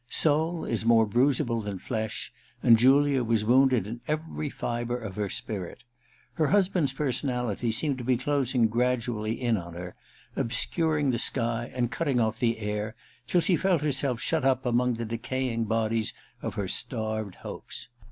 Soul 0.09 0.65
is 0.65 0.83
more 0.83 1.05
bruisable 1.05 1.61
than 1.61 1.77
flesh, 1.77 2.33
and 2.63 2.75
Julia 2.79 3.23
was 3.23 3.45
wounded 3.45 3.85
in 3.85 4.01
every 4.07 4.49
fibre 4.49 4.97
of 4.97 5.15
her 5.15 5.29
spirit. 5.29 5.83
Her 6.33 6.47
husband's 6.47 6.91
personality 6.91 7.71
seemed 7.71 7.99
to 7.99 8.03
be 8.03 8.17
closing 8.17 8.65
gradually 8.67 9.39
in 9.39 9.57
on 9.57 9.75
her, 9.75 9.93
obscuring 10.35 11.11
the 11.11 11.17
II 11.17 11.29
THE 11.35 11.41
RECKONING 11.41 11.69
211 11.69 11.69
sky 11.69 11.77
and 11.77 11.91
cutting 11.91 12.19
ofF 12.19 12.39
the 12.39 12.57
air, 12.57 12.95
till 13.27 13.41
she 13.41 13.55
felt 13.55 13.83
herself 13.83 14.19
shut 14.19 14.43
up 14.43 14.65
among 14.65 14.95
the 14.95 15.05
decaying 15.05 15.65
bodies 15.65 16.15
of 16.41 16.55
her 16.55 16.67
starved 16.67 17.35
hopes. 17.35 17.87